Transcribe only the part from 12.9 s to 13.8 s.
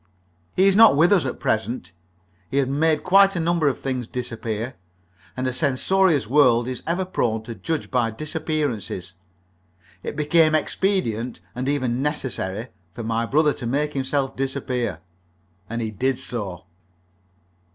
for my brother to